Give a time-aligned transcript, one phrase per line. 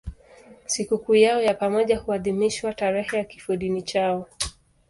[0.65, 4.27] Sikukuu yao ya pamoja huadhimishwa tarehe ya kifodini chao.